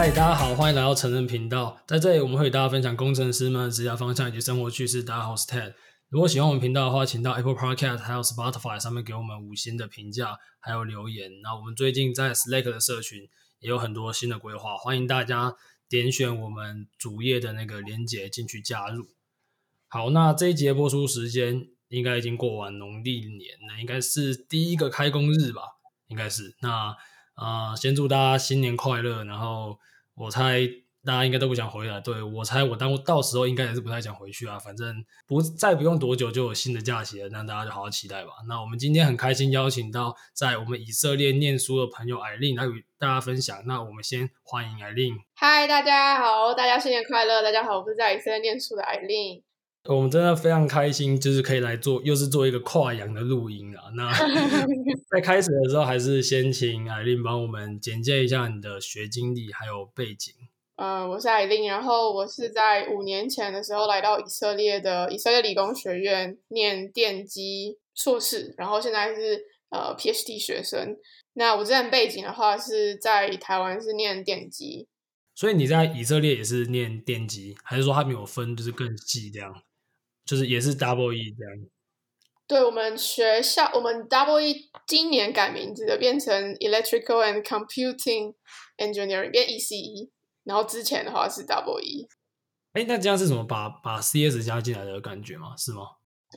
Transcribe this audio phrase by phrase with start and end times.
[0.00, 1.82] 嗨，大家好，欢迎来到成人频道。
[1.84, 5.02] 在这里，我们会与大家分享工程师们的职业方向以及生活趣事。
[5.02, 5.74] 大家好，我是 Ted。
[6.08, 11.28] 如果喜欢我们频道的话，请到 Apple Podcast 还有 Spotify 上面给我们五星的评价，还有留言。
[11.42, 15.56] 那我们最近在 Slack 的社群也有很多新的规划，欢迎大家
[15.88, 19.08] 点选我们主页的那个链接进去加入。
[19.88, 25.62] 好，那这一节播出时间应该已经过完农历年了，应该是第一个开工日吧？
[26.06, 26.54] 应该是。
[26.60, 26.96] 那
[27.46, 29.24] 啊、先祝大家新年快乐。
[29.24, 29.78] 然后
[30.14, 30.60] 我猜
[31.04, 34.58] 大家应该都不想回来，对，我猜我当到时候应该也是不太想回去啊。
[34.58, 34.92] 反正
[35.26, 38.30] 不再不用多久就有新的假期了，那大家就好好期待吧。
[38.48, 43.56] 那我们今天很开心邀请到在我们以色列念书的朋友艾琳来与大家分享。
[43.66, 45.14] 那我们先欢迎艾琳。
[45.34, 47.40] 嗨，大家好，大家新年快乐！
[47.40, 49.42] 大家好，我是在以色列念书的艾琳。
[49.94, 53.84] 我们真的非常开心，就是可以来做，又是做一个跨洋的录音啊。
[53.94, 54.12] 那
[55.08, 60.34] 在开始的时候，还是先请艾琳帮我们简介一下你的学经历还有背景。
[60.76, 69.40] 呃，我是艾琳，然后我是在五年前的时候来到以色列的以色列理工学院念电机硕士，然后现在是
[69.70, 70.98] 呃 PhD 学生。
[71.32, 74.86] 那我这前背景的话是在台湾是念电机，
[75.34, 79.54] 所以你在以色列也是念电机，还是说他没有分，就是更细这样？
[80.28, 81.66] 就是也是 Double E 这样，
[82.46, 88.34] 对，我们学校，我们 Double E 今年改名字的，变成 Electrical and Computing
[88.76, 90.10] Engineering，变 ECE。
[90.44, 92.06] 然后之前的话是 Double E。
[92.74, 93.42] 哎，那这样是什么？
[93.42, 95.54] 把把 CS 加进来的感觉吗？
[95.56, 95.82] 是吗？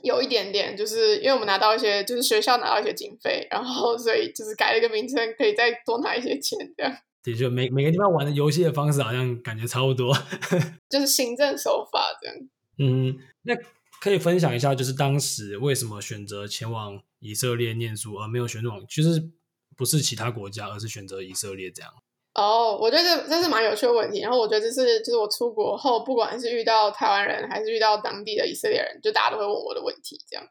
[0.02, 6.96] 有一点点，就是因为我们拿到一些，就是学校拿到一些经费，然后所以就是改了一个名称，可以再多拿一些钱这样。
[7.22, 10.14] 的确，每每个地方玩的游戏的方式好像感觉差不多，
[10.88, 12.36] 就是行政手法这样。
[12.78, 13.54] 嗯，那。
[14.02, 19.30] 可以分享一下，就是当时为什么选择前往以色列念书，而没有选择，就是
[19.76, 21.92] 不是其他国家，而是选择以色列这样？
[22.34, 24.20] 哦，我觉得这这是蛮有趣的问题。
[24.20, 30.18] 然后我觉得这是就是我出国后，不管是遇到台湾人，还是遇到当地的以色列人，就大家都会问我的问题。
[30.28, 30.44] 这样，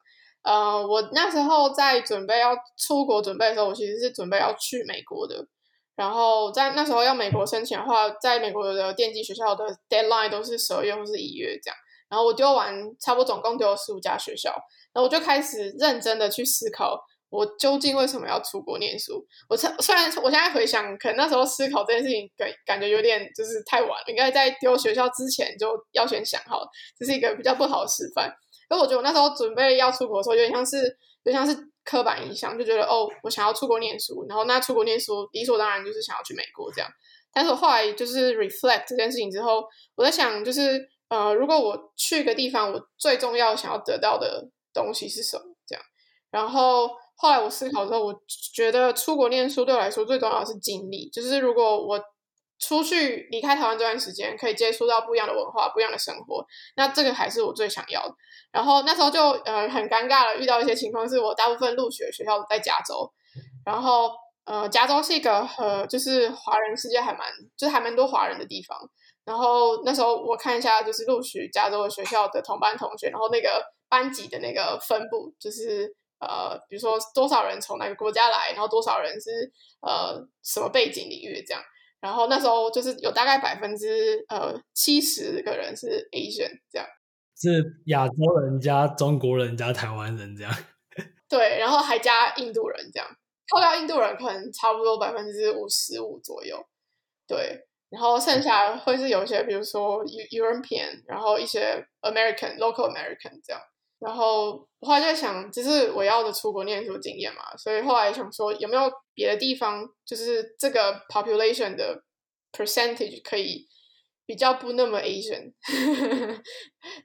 [0.44, 5.46] 呃，我那时候在准备要出国准备的时候，我其实是准备要去美国的。
[5.98, 11.78] 然后在那时候要美国申请的话，在美国的电机学校的 deadline 都是十二月或是一月这样。
[12.12, 14.52] 然后我丢完，差不多总共丢了十五家学校，
[14.92, 17.00] 然后我就开始认真的去思考，
[17.30, 19.26] 我究竟为什么要出国念书？
[19.48, 26.68] 我虽然我现在回想，可能那时候思考这件事情感感觉有点就是太晚了，应该在丢学校之前就要先想好，
[27.00, 28.28] 这是一个比较不好的示范。
[28.70, 30.78] 因为我觉得我那时候准备要出国的时候，有点像是
[31.24, 36.92] 有点像是刻板印象，就觉得哦，我想要出国念书，然后那出国念书理所当然就是想要去美国这样。
[37.32, 39.64] 但是我后来就是 reflect 这件事情之后，
[39.96, 40.92] 我在想就是。
[41.12, 45.44] 呃，如果我去一个地方，我最重要想要得到的东西是什么？
[45.68, 45.84] 这样，
[46.32, 48.16] 然后后来我思考之后，我
[48.56, 52.02] 觉得出国念书对我来说最重要的是经历，就是如果我
[52.60, 56.46] 出去离开台湾这段时间，可以接触到不一样的文化、不一样的生活，
[56.78, 58.16] 那这个还是我最想要的。
[58.54, 63.12] 然后那时候就呃很尴尬了，遇到一些情况是我大部分录取的学校在加州，
[63.66, 64.12] 然后
[64.46, 68.78] 呃加州是一个呃就是华人世界还蛮就是还蛮多华人的地方。
[69.24, 79.52] 然后那时候我看一下，就是录取加州的学校的同班同学，然后那个班级的那个分布，就是呃，比如说多少人从哪个国家来，然后多少人是
[79.82, 81.62] 呃什么背景领域这样。
[82.00, 86.88] 然后那时候就是有大概百分之呃七十个人是 Asian 这样，
[87.40, 90.52] 是亚洲人加中国人加台湾人这样。
[91.30, 93.08] 对，然后还加印度人这样，
[93.54, 96.66] 扣掉印度人可能差不多百分之五十五左右。
[97.28, 97.68] 对。
[97.92, 103.62] 然后剩下会是有一些，比如说 European，然后一些 American、local American 这样。
[104.00, 112.02] 然后我后来在想，就是我要的出国念书经验嘛，所以后来想说有没有别的地方，就是这个 population 的
[112.54, 113.68] percentage 可以
[114.26, 115.52] 比较不那么 Asian。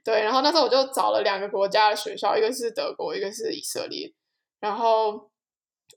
[0.05, 4.11] 对，然后那时候我就找了两个国家的学校，一个是德国，一个是以色列。
[4.61, 5.29] 然后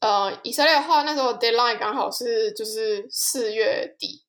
[0.01, 4.25] 呃，以色列的话，那时候 deadline 刚好是就是四月底。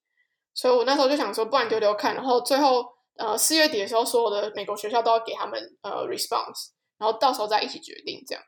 [0.53, 2.85] 所以我那时候就想说，不然丢丢看，然后最后
[3.17, 8.43] 呃四月底的时候，所有的美国学校都要给他们呃 response，然后到时候再一起决定这样。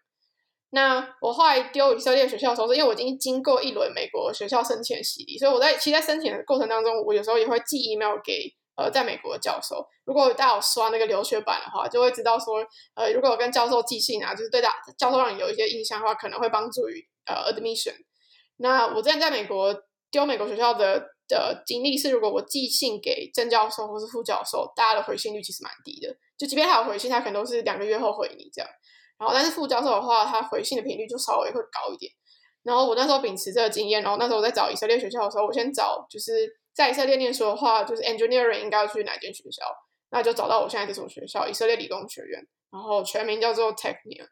[0.72, 9.86] 那我后来丢以色列学校的时候，是因为我已经经过一轮美国学校申请的洗礼，所以我在其实在申请的过程当中，我有时候也会寄 email 给呃在美国的教授。
[10.04, 12.56] 如果大家有刷那个留学版的话，就会知道说
[12.96, 17.96] 呃如果我跟教授寄信啊，就是对大教授让你有一些印象的话，可能会帮助于呃 admission。
[18.58, 19.74] 那我之前在美国
[20.12, 21.14] 丢美国学校的。
[21.28, 26.16] 的经历是，如果我寄信给正教授或是副教授，大家的回信率其实蛮低的。
[26.38, 28.70] 就即便他有回信，他可能都是两个月后回你这样。
[29.18, 32.12] 然后，但是副教授的话，他回信的频率就稍微会高一点。
[32.64, 39.64] 然后我那时候秉持这个经验，然后那时候我在找以色列学校的时候，我先找就是在以色列念书的话，就是 engineering 应该要去哪间学校？
[40.10, 42.40] 那就找到我现在这所学校——以色列理工学院，
[42.72, 44.28] 然后全名叫做 Technion。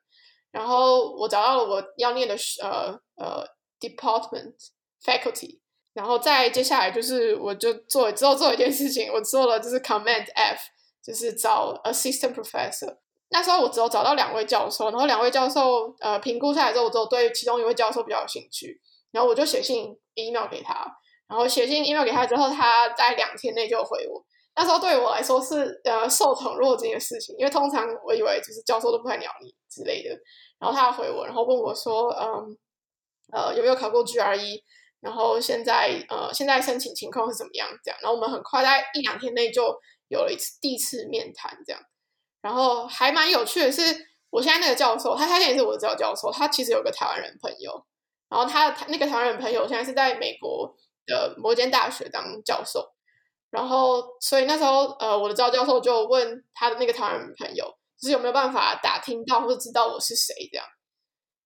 [0.51, 3.43] 然后我找到了我要念的呃呃
[3.79, 4.53] department
[5.03, 5.59] faculty。
[5.93, 10.61] 然后再接下来就是我就做之后做一件事情，我做了就是 Command F，
[11.03, 12.97] 就是找 assistant professor。
[13.29, 18.79] 那时候我只有找到两位教授，然后两位教授呃评估下来之后，我只有对其中一位教授比较有兴趣，
[19.11, 20.85] 然后我就写信 email 给他，
[21.29, 24.21] 然后写信 email 给他之后，他在两天内就回我。
[24.53, 30.09] 那时候对我来说是呃受宠若惊的事情，因为通常我以为就是教授都不太鸟你之类的。
[30.59, 32.57] 然后他回我，然后问我说，嗯
[33.31, 34.61] 呃有没有考过 GRE，
[35.01, 37.67] 然后现在呃现在申请情况是怎么样？
[37.83, 39.75] 这样，然后我们很快在一两天内就
[40.07, 41.81] 有了一次第一次面谈，这样。
[42.41, 43.81] 然后还蛮有趣的是，
[44.29, 47.85] 我现在那个教授，他他现在也是我的指导教授，他其实有个台湾人朋友，
[48.29, 50.75] 然后他他那个台湾人朋友现在是在美国
[51.05, 52.93] 的某间大学当教授，
[53.49, 57.65] 然后所以那时候呃，我的指导教授就问他的那个台湾人朋友，
[57.99, 60.65] 就是有没有办法打听到或者知道我是谁这样，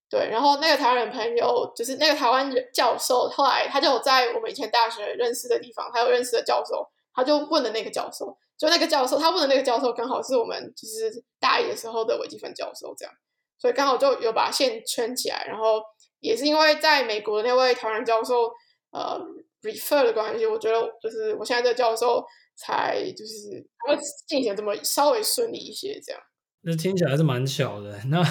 [0.08, 8.36] 对，然后那个台湾人朋友就是那个台湾人教授，后来他就有在我们以前大学认识的地方，他有认识的教授，他就问了那个教授。
[8.58, 13.12] 就那个教授，他问的那个教授刚好是我们就是大一的时候的微积分教授，这样，
[13.58, 15.44] 所以刚好就有把线圈起来。
[15.46, 15.82] 然后
[16.20, 18.50] 也是因为在美国的那位台湾教授
[18.92, 19.20] 呃
[19.60, 22.24] refer 的关系，我觉得就是我现在这个教授
[22.56, 23.94] 才就是会
[24.26, 26.22] 进行这么稍微顺利一些这样。
[26.66, 27.98] 那听起来还是蛮巧的。
[28.08, 28.22] 那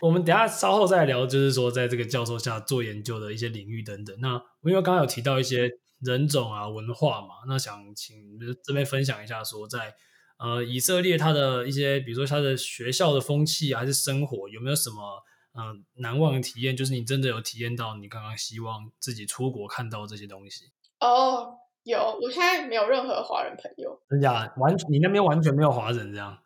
[0.00, 4.16] 我们等下稍后再聊，就是说在这个教授下做研究的一些领域等等。
[4.20, 5.68] 那我因为刚刚有提到一些。
[6.02, 8.16] 人种啊，文化嘛，那想请
[8.64, 9.94] 这边分享一下说，在
[10.38, 15.22] 呃以色列，它的一些，比如说它的学校的风气啊还是生活，有没有什么
[15.52, 16.74] 嗯、呃、难忘的体验？
[16.74, 20.70] 就是你真的有体验到，你刚刚希望自己出国看到这些东西？
[21.00, 21.52] 哦，
[21.82, 24.50] 有，我现在没有任何华人朋友，真假？
[24.56, 26.38] 完，你那边完全没有华人这样？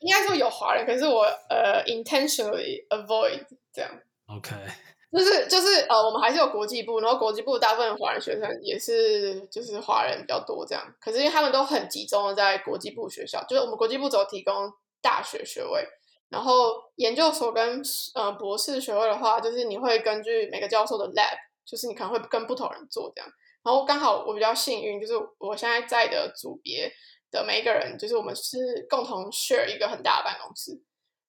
[0.00, 3.90] 应该说有华人，可是我呃 intentionally avoid 这样。
[4.26, 4.54] OK。
[5.12, 10.84] 就是就是呃，我们还是有国际部，然后国际部大部分华人学生也是就是华人比较多这样。
[11.00, 14.70] 可是因为他们都很集中的在国际部学校，就是我们国际部只有提供
[15.00, 15.86] 大学学位，
[16.28, 17.80] 然后研究所跟
[18.14, 23.30] 呃博士学位的话，就是你会根据每个教授的 lab，就是你可能会跟不同人做这样。
[23.64, 26.92] 然后刚好我比较幸运，就是我现在在的组别
[27.30, 30.80] 的每一个人，就是我们是共同 share 一个很大的办公室，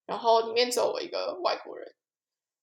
[0.05, 1.93] 然后里面只有我一个外国人。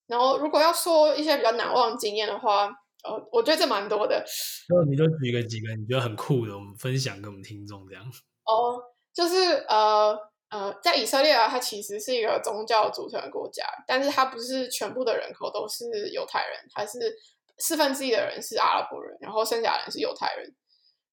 [0.06, 2.66] 然后，如果要说一些比较难忘的经验的话，
[3.04, 4.22] 呃，我觉得这蛮多的。
[4.68, 8.04] 那你就举个几个你觉得很酷的，我们分享给我们听众这样。
[8.44, 8.82] 哦，
[9.14, 10.14] 就是呃
[10.50, 17.16] 呃，在以色列啊，它其实是一个宗教组成的国家，但是它不是全部的人口都是犹太人，它是
[17.56, 20.54] 四分之一的人是阿拉伯人，然后剩下的人是犹太人。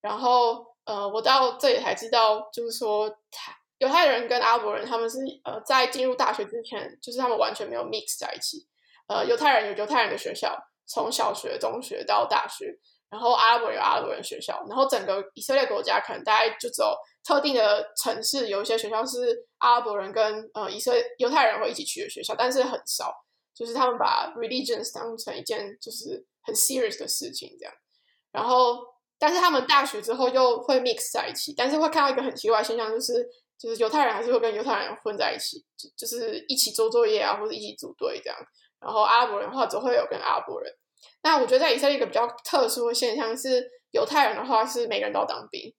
[0.02, 8.68] 然后呃，我到这里才知道，就是说他犹太人跟阿拉伯人他们是呃在进入大学之前，就是他们完全没有 mix 在一起。
[9.08, 12.78] 呃，犹太人有犹太人的学校，从小学、中学到大学，
[13.10, 23.14] 然后阿拉伯有阿拉伯人学校，然后整个以色列国家可能大概就只有特定的城市有一些学校是阿拉伯人跟呃以色犹太人会一起去的学校，但是很少，
[23.54, 27.74] 就是他们把 religions 当成一件就是很 serious 的事情这样，
[28.32, 28.78] 然后
[29.22, 33.24] 但是他们大学之后又会 mix 在一起，但是会看到一个很奇怪的现象，就是
[33.56, 38.40] 就是犹太人还是会跟犹太人混在一起，就就是一起做作业啊，或者一起组队这样。
[38.80, 40.74] 然后阿拉伯人的话，只会有跟阿拉伯人。
[41.22, 45.72] 那我觉得在以色列一个比较特殊的现象是，犹太人的话是每个人都要当兵，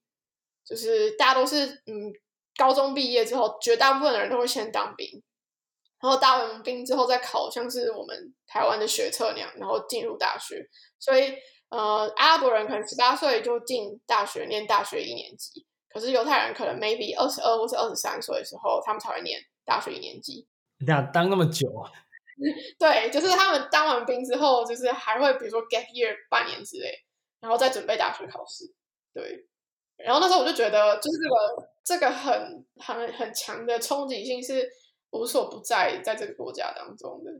[0.65, 2.13] 就是大家都是嗯，
[2.55, 5.21] 高中毕业之后，绝大部分的人都会先当兵，
[6.01, 10.65] 然后当完兵之后再考，像是我们台湾的学测那样，然后进入大学。
[10.97, 11.35] 所以
[11.73, 20.47] 呃，阿拉伯人可能十八岁就进大学念大学一年级，可是犹太人可能 maybe 二十二或是二十三岁的时候，他们才会念大学一年级。
[20.77, 21.89] 你俩当那么久啊？
[22.77, 26.93] 对，就是他们当完兵之后，就是还会比如说 gap year 半年之类，
[27.41, 28.65] 然后再准备大学考试。
[29.11, 29.47] 对，
[29.97, 34.69] 然后那时候我就觉得，就是这个这个很很很强的冲击性是
[35.09, 37.31] 无所不在，在这个国家当中的。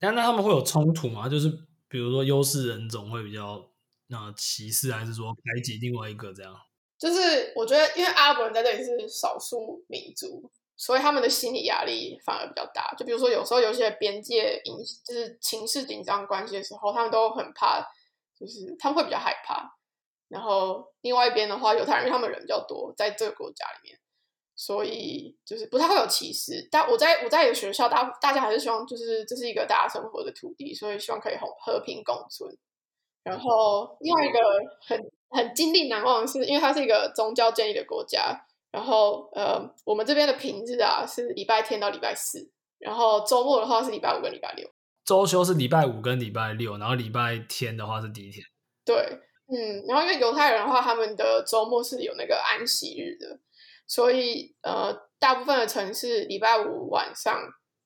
[0.00, 1.28] 但那他们会有冲突吗？
[1.28, 1.50] 就是
[1.88, 3.71] 比如说优势人种会比较
[4.12, 6.54] 那歧视，还是说排挤另外一个这样？
[6.96, 10.48] 就是我觉得，因为阿拉伯人在这里是少数民族。
[10.74, 14.76] 所以他们的心理压力反而比较大，就比如说有时候有些边界影，
[15.06, 17.80] 就是情势紧张关系的时候，他们都很怕，
[18.36, 19.78] 就是他们会比较害怕。
[20.26, 23.96] 然后另外一边的话，犹太人因为他们人比较多，在这个国家里面，
[24.56, 26.66] 所以就是不太会有歧视。
[26.68, 32.50] 但我在我在学校，大大家还是希望就是这是一个大家生活的土地，所以希望可以和和平共存。
[33.24, 34.38] 然后另外一个
[34.86, 35.00] 很
[35.30, 38.36] 很经历难忘的是，因为它是一个宗教建立的国家，
[38.72, 44.68] 然后呃，我们这边的平日啊是礼拜天到礼拜四，然后周末的话是礼拜五跟礼拜六。
[45.04, 48.44] 周休是礼拜五跟礼拜六，然后礼拜天的话是第一天。
[48.84, 48.96] 对，
[49.46, 53.38] 嗯，然后因为犹太人的话，他们的周末是有那个安息日的，
[53.86, 57.40] 所以呃，大部分的城市礼拜五晚上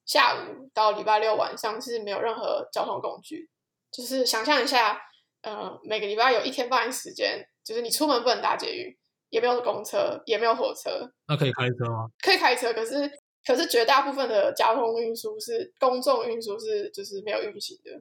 [0.06, 3.50] 下午到礼拜六晚上是没有任何交通工具，
[3.92, 5.02] 就是想象一下。
[5.46, 8.92] 呃，每个礼拜有一天半的时间，就是你出门不能搭捷运，
[9.28, 11.08] 也没有公车，也没有火车。
[11.28, 12.08] 那可以开车吗？
[12.20, 13.08] 可以开车，可是
[13.46, 17.92] 可是绝大部分的交通运输是公众运输是就是没有运行的。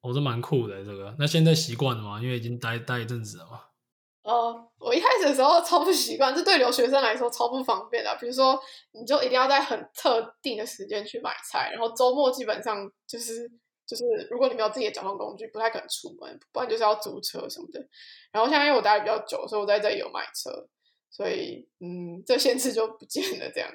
[0.00, 1.14] 我是蛮酷的这个。
[1.18, 2.18] 那现在习惯了吗？
[2.22, 3.60] 因为已经待待一阵子了嘛。
[4.22, 8.16] 呃，我一开始的时候超不习惯，这对留学生来说超不方便的。
[8.18, 8.58] 比如说，
[8.92, 13.52] 你就一定要在很特定的时间去买菜，然后周末基本上就是。
[13.86, 17.80] 就是如果你没有自己的交通工具，不太可能出门，不然就是要租车什么的。
[18.32, 20.66] 然后现在因为我待的比较久，所以我在这里有买车，
[21.10, 23.50] 所以嗯，这限制就不见了。
[23.54, 23.70] 这样，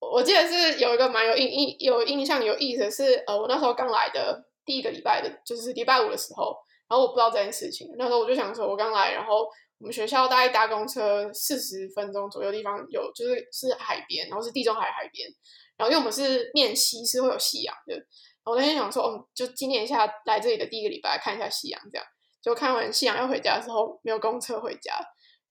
[0.00, 6.56] 我记得是有一个蛮有印印有印象有意思的是，呃，我那时候刚来的第一个礼拜的，就是礼拜五的时候，
[6.88, 9.46] 然后我不知道这件事情，那时候我就想说，我刚来，然后
[9.78, 15.28] 我们学校大概搭公车四十分钟左右的地方有，就是是海边，然后是地中海海边，
[15.76, 18.06] 然后因为我们是面西，是会有夕阳的。
[18.46, 22.06] 我那天想说，哦，就纪念一下来这里的第一个礼拜，看一下夕阳，这样。
[22.40, 24.94] 就看完夕阳要回家的时候，没有公车回家。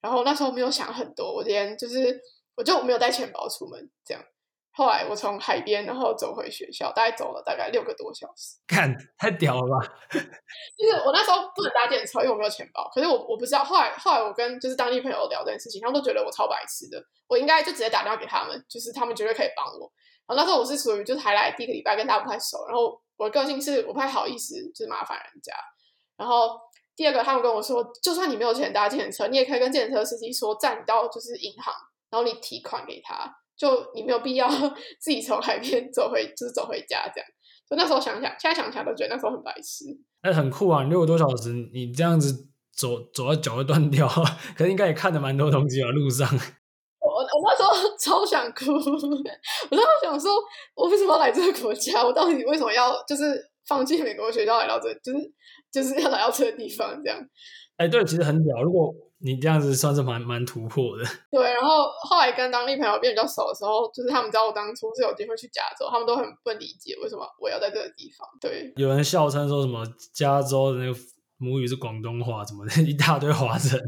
[0.01, 2.21] 然后那时候没有想很多，我连就是
[2.55, 4.23] 我就没有带钱包出门，这样。
[4.71, 8.57] 后来我从海边然后走回学校，大概走了大概六个多小时。
[8.67, 9.87] 看，太屌了吧！
[10.11, 12.89] 就是我那时候不能搭电车，因为我没有钱包。
[12.93, 17.01] 可是我我不知道，后来后来我跟就是当地朋友聊这件事情，他们都觉得我超白痴的。
[17.27, 19.91] 我应该就直接打电话给他们，就是他们绝对可以帮我。
[20.27, 25.53] 然后那时候我是属于就是还来第一个礼拜跟大家不太熟，然后我的个性是我不太好意思就是麻烦人家。
[26.17, 26.60] 然后
[26.96, 31.74] 第二个他们跟我说，就算你没有钱搭计程车，你也可以跟计程车司机说载你到就是银行，
[32.10, 34.48] 然后你提款给他，就你没有必要
[35.00, 37.29] 自己从海边走回就是走回家这样。
[37.70, 39.86] 就那时候想想，现在想想都觉得那时候很白痴。
[40.22, 40.84] 哎，很酷啊！
[40.84, 44.08] 你六个多小时，你这样子走走到脚会断掉，
[44.55, 46.27] 可是应该也看了蛮多东西啊，路上。
[47.45, 50.31] 那时候 超想哭，我那时候想说，
[50.75, 52.03] 我为什么要来这个国家？
[52.03, 55.33] 我到底为什么要就是放弃美国学校来到这，就是
[55.71, 57.19] 就是要来到这个地方这样？
[57.77, 58.63] 哎，对，其实很屌。
[58.63, 61.03] 如果你这样子算是蛮蛮突破的。
[61.29, 68.27] 对，然后后来跟当地朋友变比较熟的时候，就是他们知道我当初是有机会去加州，他们都很不理解为什么我要在这个地方。
[68.39, 70.97] 对，有人笑称说什么加州的那个
[71.37, 73.81] 母语是广东话，什么的一大堆华人。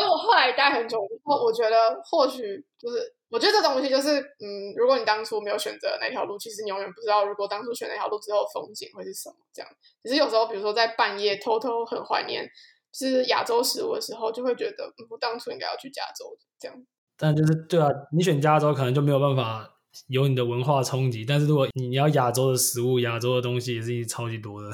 [0.00, 9.36] 因为我后来待很久，我我觉得或许就是，我觉得这东西就是，嗯，如果你当初没有选择那条路，其实你永远不知道，如果当初选那条路之后风景会是什么。
[9.52, 9.70] 这样，
[10.02, 12.48] 只是有时候，比如说在半夜偷偷很怀念，
[12.94, 16.76] 是亚洲食物的时候，就会觉得，嗯，我当初应该要去加州这样。
[17.18, 19.68] 但就是对啊，你选加州可能就没有办法
[20.08, 24.70] 有你的文化冲击，但是如果你你要亚洲的食物、亚洲的东西，也是超级多的。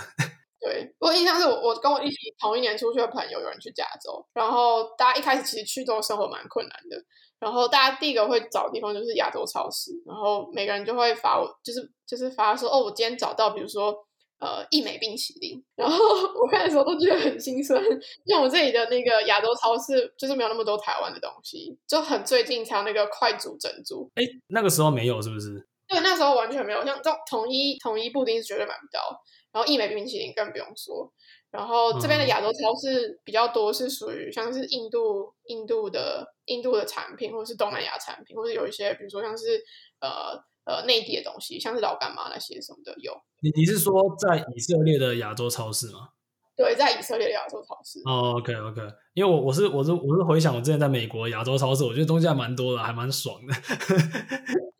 [1.17, 6.97] 印象是我我跟我一起同一年出去的朋友有人去加州，然后大家一开始其实去都生活蛮困难的，
[7.39, 13.93] 然后大家第一个会找的地方就是亚洲超市，然后每个人就会发我就是就是发说哦，我今天找到比如说
[14.39, 15.97] 呃一美冰淇淋，然后
[16.41, 17.83] 我看的时候都觉得很心酸，
[18.25, 25.67] 因为我这里的那个亚洲超市就是没有那么多台湾的东西，就很最近才有那个快煮珍珠，哎，那个时候没有是不是？
[25.89, 29.23] 对，那时候完全没有，像这种统一统一布丁是绝对买不到。
[29.57, 31.11] 然后一美冰淇淋更不用说，
[31.51, 39.59] 然后这边的亚洲超市比较多，是属于像是印度、印度的印度的产品，或者是东南亚产品，或者有一些比如说像是
[40.03, 43.19] 呃呃内地的东西，像是老干妈那些什么的有。
[43.41, 46.11] 你你是说在以色列的亚洲超市吗？
[46.57, 48.01] 对，在以色列的亚洲超市。
[48.07, 48.81] 哦，OK OK，
[49.13, 53.53] 因为我我是我是我是回想我之前在美国亚洲超市，我觉得东西还蛮多的，还蛮爽的。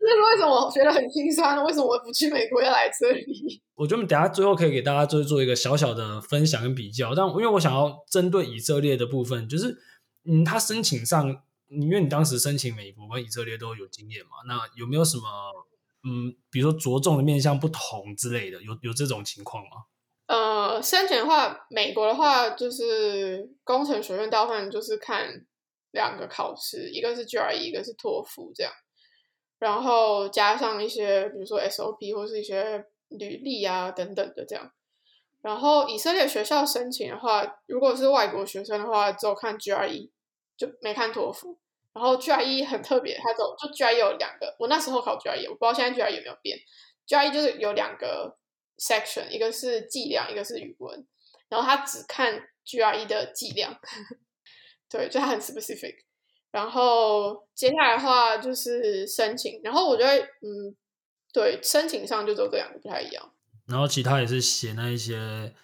[0.09, 1.63] 那为什么我觉得很心酸？
[1.65, 3.61] 为什么我不去美国要来这里？
[3.75, 7.15] 我觉得我们等下最后可以给大家做做一个小小的分享跟比较。
[7.15, 9.77] 但因为我想要针对以色列的部分，就是
[10.25, 11.29] 嗯，他申请上，
[11.69, 15.25] 因为你当时申请美国跟以色列都有经验嘛，那有没有什么
[16.05, 19.71] 嗯，比如说着重的面向不同之类的，有有这种情况吗？
[20.83, 25.47] 申请的话，美国的话就是工程学院大部分就是看
[25.93, 28.73] 两个考试，一个是 GRE，一个是托福这样。
[29.59, 34.71] 然后加上一些，比如说 SOP 或是一些履历啊等等的这样。
[35.43, 40.11] 然后以色列学校申请的话，如果是外国学生的话，只有看 GRE，
[40.57, 41.59] 就没看托福。
[41.95, 46.59] 然后 GRE 很特别，它走就 GRE 有两个，我那时候考 GRE，我不知道现在 GRE 有没有变。
[47.07, 48.37] GRE 就是有两个
[48.79, 51.07] section，一个是计量，一个是语文。
[51.49, 53.79] 然后他只看 GRE 的计量，
[54.91, 55.95] 对，就他很 specific。
[56.51, 60.75] 然后接下来的话就是申请，然后我觉得，嗯，
[61.33, 63.33] 对，申请上就只有这两个不太一样。
[63.67, 65.55] 然后其他也是写那一些，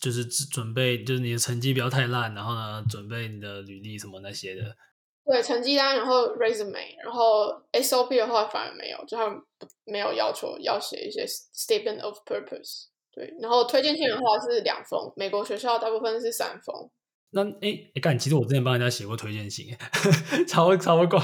[0.00, 4.76] 就是准备，就是你的成绩不要太烂，然后呢，准备你的履历什么那些的。
[5.24, 9.38] 对，成绩单，然后 resume，然后 SOP 的话反而没有，就他们
[9.84, 12.86] 没有要求要写一些 statement of purpose。
[13.12, 16.90] 对，然后推荐信的话是两封，美国学校大部分是三封。
[17.30, 19.66] 那哎哎，干，其实我之前帮人家写过推荐信，
[20.48, 21.20] 超超怪。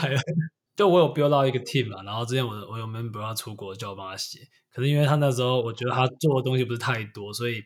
[0.77, 4.39] 就我有 build 到一个 team 嘛，然后之前我我有 member 要出国，叫我帮他写。
[4.73, 7.61] 可是因为他那时候我觉得他做的东西不是太多，所以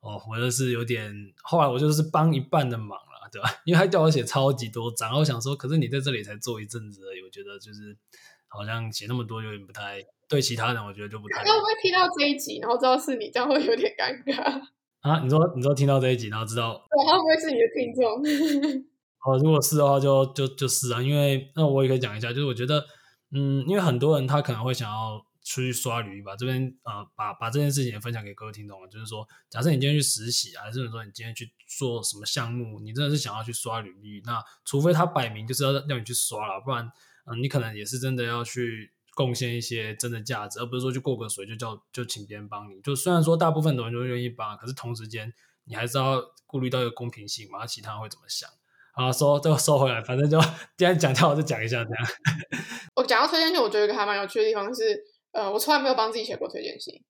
[0.00, 1.10] 哦，我就是有点。
[1.42, 2.98] 后来我就是帮一半的忙，
[3.30, 3.48] 对吧？
[3.64, 7.96] 因为他叫我写超级多章，然后我想说，可是你在这里才做一阵子而已，我觉得就是
[8.48, 10.40] 好像写那么多有点不太对。
[10.40, 11.42] 其他人我觉得就不太。
[11.44, 14.60] 那会不会听到这一集，然后知道是你，这样会有点尴尬？
[15.00, 18.84] 啊，你说你说听到这一集，然后知道，对，他会不会是你的听众？
[19.24, 22.84] 哦，如果是的话就，就就就是啊，因为那我也可以讲一下，就是我觉得，
[23.32, 36.90] 嗯，因为很多人他可能会想要出去刷履历，把这边呃把把这件事情也分享给各位听众啊，就是说，假设你今天去实习啊，还是说你今天去做什么项目，你真的是想要去刷履历，那除非他摆明就是要让你去刷了，不然，
[37.26, 38.92] 嗯、你可能也是真的要去。
[39.12, 42.80] 贡献一些真的价值，而不是说就过个水就叫就请别人帮你。
[42.80, 45.30] 就虽然说大部分的人都愿意帮，可是同时间
[45.64, 48.48] 你还是要顾虑到一个公平性嘛，其他人会怎么想？
[48.94, 50.40] 好，说这个收回来，反正就
[50.78, 52.06] 既然讲掉，我就讲一下这样。
[52.94, 57.02] 我讲到推荐信，我觉得一个还蛮有趣的地方是，呃，我从来没有帮自己写过推荐信。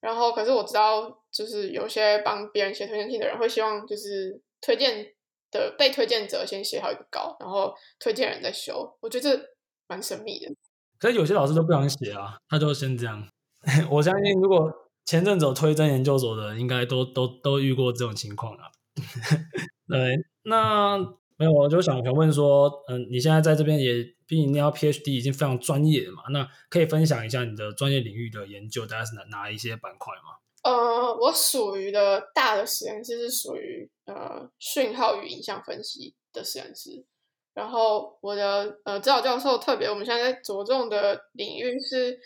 [0.00, 5.04] 然后，可是我知道，就是有些帮别人写推荐信的人会希望，就是推荐
[5.50, 8.96] 的被推荐者先写好一个稿，然后推荐人再修。
[9.00, 9.44] 我觉得这
[9.88, 10.54] 蛮神秘的。
[10.98, 13.28] 可是有些老师都不想写啊，他就先这样。
[13.90, 14.72] 我相信，如果
[15.04, 18.70] 前阵子推甄研究所的，应该都都都遇过这种情况啊。
[19.88, 20.96] 对，那
[21.36, 30.36] 没有，我就想想问说，嗯，你现在在这边也毕竟你要 PhD 已经非常专业了嘛，那可以分享一下你的专业领域的研究大概是哪哪一些板块吗？
[30.64, 37.06] 呃，我属于的大的实验室是属于呃讯号与影像分析的实验室。
[37.54, 42.20] 然后我的呃指导教授特别，我们现在在着重的领域是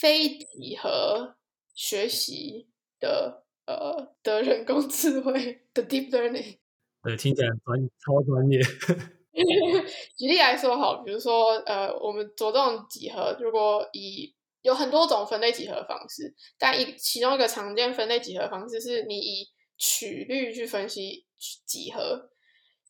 [0.00, 1.36] 非几何
[1.74, 6.58] 学习的呃的人工智慧的 deep learning。
[7.02, 8.60] 对，听起来专超专业。
[10.16, 21.26] 举例来说，好，比如说呃，我们着重几何，如果以有很多种分类几何方式，但一其中一个常见分类几何方式是你以曲率去分析
[21.66, 22.30] 几何。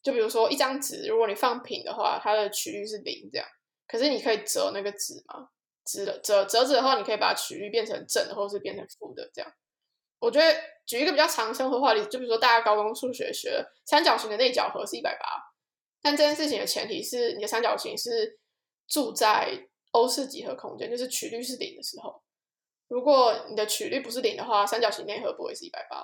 [0.02, 3.46] 就比如说一张纸，如果你放平的话，它的曲率是零这样。
[3.86, 5.48] 可是你可以折那个纸吗？
[5.84, 9.52] 折的折折纸的话，你可以把曲率变成正的，或者是变成负的这样。
[10.20, 15.26] 我觉得举一个比较常生活化例子，就比如说大家高中数学学三角形的内角和是一百八，
[16.00, 18.38] 但这件事情的前提是你的三角形是
[18.86, 22.22] 住在欧式几何空间，就是曲率是零的时候。
[22.88, 26.02] 如果你的曲率不是零的话，三角形内和不会是一百八，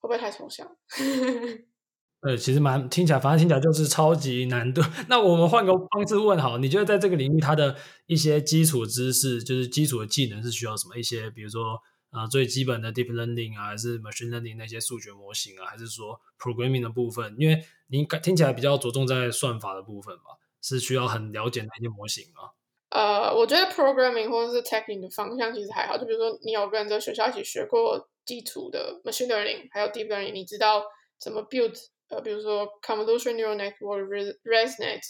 [0.00, 0.66] 会不会太抽象？
[2.22, 4.80] 呃，其实蛮听起来，反正听起来就是超级难度。
[5.10, 10.96] 那我们换个方式问好，你觉得在这个领域，它的一些基础知识，就是基础的技能是需要什么？
[10.96, 11.78] 一些比如说
[12.14, 17.34] 啊、最基本的 deep learning 啊，还是 machine learning 那些数学模型啊，还是说 programming 的部分？
[17.38, 22.50] 因为你听起来比较着重在算法的部分吧，是需要很了解那些模型吗？
[22.90, 25.98] 呃，我觉得 programming 或者是 teching 的方向其实还好。
[25.98, 30.84] 就比如说，你有跟着学校一起学过基础的 machine learning，还有 deep learning，你知道
[31.18, 31.76] 怎么 build。
[32.08, 34.06] 呃，比如说 convolution neural network、
[34.44, 35.00] ResNet，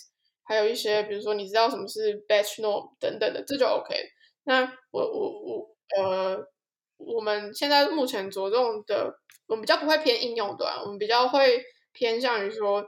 [0.45, 3.95] 还有一些，比如说你知道什么是 batch norm 等等的，这就 OK。
[4.45, 4.63] 那
[4.93, 6.39] 我我我呃，
[7.07, 12.85] 我们现在目前着重的，我们比较不会偏应用端，我们比较会偏向于说，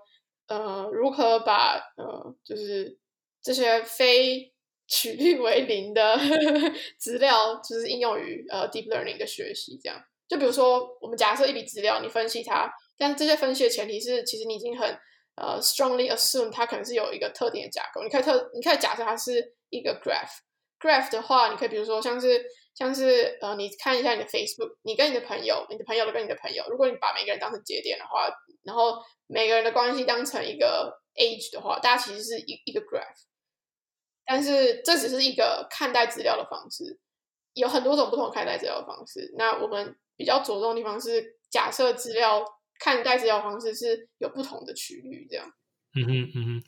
[0.49, 2.99] 呃，如何把呃，就是
[3.43, 4.53] 这些非
[4.87, 6.19] 曲率为零的
[6.99, 10.01] 资料，就是应用于呃 deep learning 的学习，这样。
[10.29, 12.69] 就比如说，我们假设一笔资料，你分析它。
[12.99, 14.89] 但这些分析的前提是，其实你已经很
[15.37, 18.03] 呃 strongly assume 它可能是有一个特定的架构。
[18.03, 20.39] 你可以特，你可以假设它是一个 graph。
[20.81, 22.45] graph 的话，你可以比如说像是
[22.77, 28.29] 像是呃，你看一下你的 Facebook，你跟你的朋友，你的朋友都跟你的朋友，如果你把每个人当成节点的话，
[28.63, 33.25] 然后每个人的关系当成一个 age 的话，大家其实是一一个 graph。
[34.25, 37.01] 但是这只是一个看待资料的方式，
[37.55, 39.35] 有很多种不同看待资料的方式。
[39.37, 42.45] 那我们比较着重的地方是假设资料。
[42.79, 45.51] 看待资料方式是有不同的曲率，这样。
[45.95, 46.65] 嗯哼嗯哼，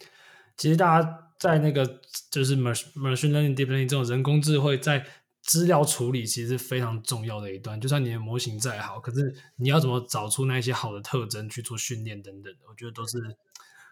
[0.56, 1.84] 其实大家在那个
[2.30, 5.04] 就是 machine learning deep learning 这种人工智慧在
[5.48, 7.80] 资料处理其实是非常重要的一段。
[7.80, 13.16] 就算你的模型再好，可是你要怎么找出那些好的特征去做训练等等，我觉得都是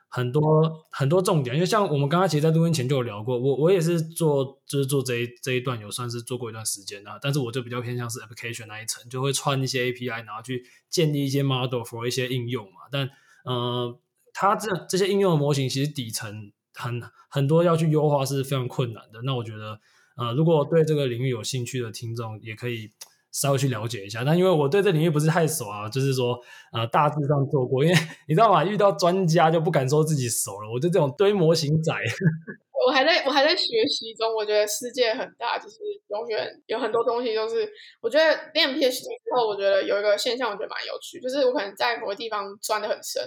[0.07, 1.57] 很多很多重点。
[1.57, 12.81] 因为像我们刚刚其实，在录音前就有聊过，我我也是做就是做这一这一段有算是做过一段时间的，但是我就比较偏向是 application 那一层，就会串一些 API，然后去建立一些 model for 一些应用嘛。
[12.93, 13.09] 但
[13.47, 13.99] 呃，
[14.35, 19.23] 它这这些应用的模型其实底层很很多要去优化是非常困难的。
[19.23, 19.81] 那我觉得。
[20.17, 22.91] 呃，如果对这个领域有兴趣的听众，也可以
[23.33, 24.25] 稍微去了解一下。
[24.25, 26.39] 但因为我对这领域不是太熟啊，就是说，
[26.73, 27.85] 呃，大致上做过。
[27.85, 28.65] 因为 你知道吗？
[28.65, 30.71] 遇到专家就不敢说自己熟了。
[30.73, 31.93] 我就这种堆模型仔，
[32.87, 34.35] 我还在我还在学习中。
[34.35, 35.77] 我觉得世界很大，就是
[36.09, 37.69] 永远有很多东西都是。
[38.01, 43.23] 我觉得练 PhD 之后，我觉得有一个现象，我觉得蛮有趣，就是我可能在某个地方钻得很深，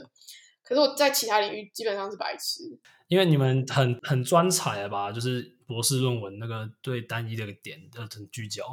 [0.64, 2.64] 可是我在其他领域基本上是白痴。
[3.10, 5.12] 因为你们很很专才了吧？
[5.12, 5.59] 就是。
[5.70, 8.66] 博士论文那个对单一的点的很聚焦，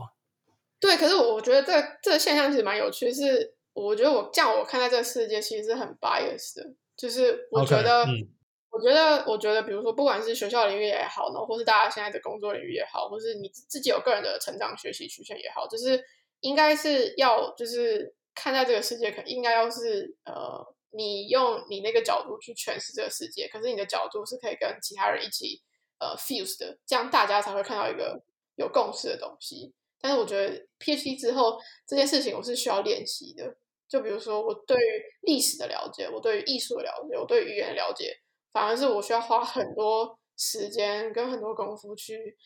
[0.80, 8.28] 对，可是我觉得这、这个现象其实蛮有趣，是我觉得我这样我看待这个世界其实是很 biased 的，就是我觉得，okay, 嗯、
[8.70, 16.02] 我觉得，我觉得，比如说不管是学校领域也好呢，或是大家现在的工作领域也好，或是你自己有个人的成长学习曲线也好，就是
[16.40, 25.62] 应该是要就是看待这个世界，可应该要是呃，你用你那个角度去诠释这个世界，可是你的角度是可以跟其他人一起。
[25.98, 28.22] 呃，fuse 的，这样大家才会看到一个
[28.56, 29.72] 有共识的东西。
[30.00, 33.56] 但是我觉得 PhD 之后这件事情我是需要练习的。
[33.88, 38.20] 就比如说我对于历史的了解，我对于艺术的了解，我对语言的了解，
[38.52, 42.36] 反而是我需要花很多时间跟很多功夫去，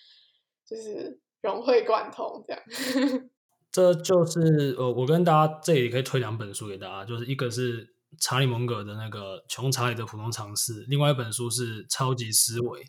[0.66, 2.62] 就是融会贯通这样。
[3.72, 12.80] 这就是呃，我跟大家这里可以推两本书给大家，就是一个是查理蒙格的那个《穷查理的普通常识》，另外一本书是《超级思维》。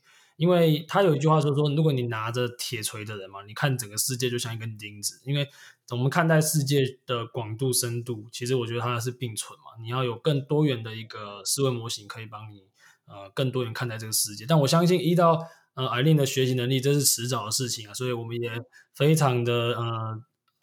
[0.41, 5.21] 因为他有一句话说说，如果你拿着铁锤的人嘛，你看整个世界就像一根钉子。
[5.23, 5.47] 因为
[5.91, 9.65] 我们看待世界的广度、深度，其实我觉得它是并存嘛。
[9.79, 12.63] 你要有更多元的一个思维模型，可以帮你
[13.05, 14.43] 呃更多元看待这个世界。
[14.47, 15.39] 但我相信，依照
[15.75, 17.93] 呃 Eileen 的学习能力，这是迟早的事情啊。
[17.93, 18.49] 所以我们也
[18.95, 20.19] 非常的呃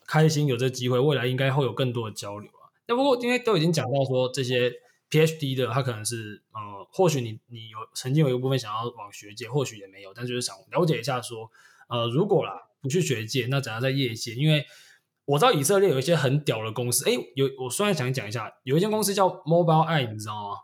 [0.09, 2.67] 开心有这机会，未来应该会有更多的交流啊。
[2.89, 4.73] 那不过因为都已经讲到说这些。
[5.11, 11.51] PhD 的他可能是呃，或许你你有曾经有一部分想要往学界，或许也没有，但就是想了解一下说，
[11.89, 14.35] 呃，如果啦不去学界，那怎样在业界？
[14.35, 14.65] 因为
[15.25, 20.57] 我知道以色列有一些很屌的公司，诶，有我虽然想讲一下，有一间公司叫 Mobile Eye，你知道吗？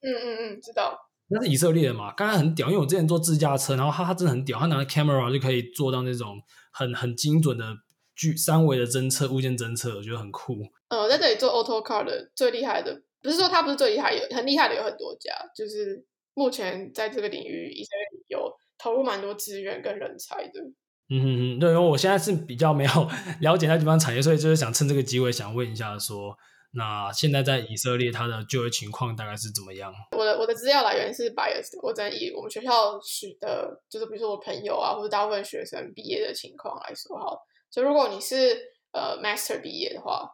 [0.00, 0.98] 嗯嗯嗯，知道。
[1.28, 2.12] 那是以色列的嘛？
[2.12, 7.76] 刚刚很屌，因为我之前做自驾车，然后他他真的很屌，他拿 camera 就可以做到那种很很精准的
[8.14, 10.58] 距三维的侦测物件侦测，我觉得很酷。
[10.88, 13.02] 呃，在这里做 Auto Car 的最厉害的。
[13.22, 16.04] 不是说他不是最厉害，有很厉害的有很多家，就是
[16.34, 20.60] 目前在这个领域，以色列有投入蛮多资源跟人才的。
[21.08, 22.90] 嗯嗯嗯，对，因为我现在是比较没有
[23.40, 26.36] 了解那地方产业，所以就是想趁这个机会想问一下说，说
[26.74, 29.92] 那现在在以色列它的就业情况大概是怎么样？
[30.16, 37.38] 我的我的资料来源是 bias，我只能以我们学校取的，就是比如说我朋友啊，或者大部分学生毕业的情况来说哈。
[37.70, 38.58] 就如果你是
[38.92, 40.28] 呃 master 毕业的话。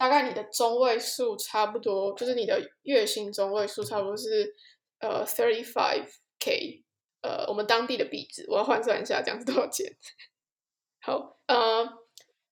[0.00, 4.50] 大概你的中位数差不多，就是你的月薪中位数差不多是
[4.98, 6.06] 呃 thirty five
[6.38, 6.82] k，
[7.20, 9.94] 呃，我们当地的币值，我要换算一下，这样是多少钱？
[11.02, 11.86] 好，呃，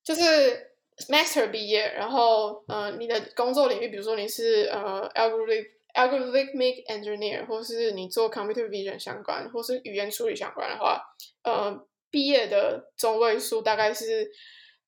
[0.04, 0.74] 就是
[1.08, 11.02] master 毕业，然后呃，你的工作领域，比如说你是呃 algorithm algorithmic engineer，或是你做 computer vision 相关，或是语言处理相关的话，
[11.44, 14.30] 呃，毕业的中位数大概是。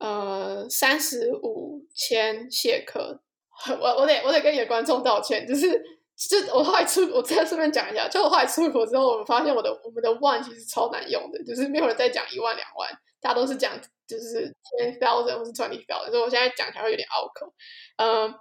[0.00, 3.20] 呃，三十五千谢克，
[3.80, 5.70] 我我得我得跟你的观众道歉，就是
[6.16, 17.52] 就我后来出，我再顺便讲一下，就我后来出国之后，我们发现我的我们的 one 其实超难用的，就是没有人再讲一万两万，大家都是讲就是 ten thousand 或是 twenty thousand，所以我现在讲起来会有点拗口。
[17.98, 18.34] 呃，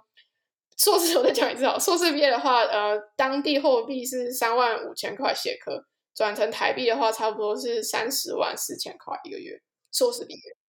[0.78, 9.60] 硕士我再讲一次啊，硕士毕业的话，呃，当地货币是三万五千块谢克，转成台币的话，差不多是三十万四千块一个月，
[9.92, 10.59] 硕士毕业。